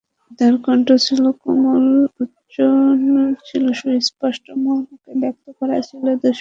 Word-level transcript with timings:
তাঁর 0.39 0.55
কণ্ঠ 0.65 0.87
ছিল 1.05 1.23
কোমল, 1.41 1.85
উচ্চারণ 2.21 3.01
ছিল 3.47 3.65
সুস্পষ্ট, 3.79 4.45
মর্মকে 4.63 5.11
ব্যক্ত 5.21 5.45
করা 5.59 5.77
ছিল 5.87 6.03
দ্যুতিময়। 6.11 6.29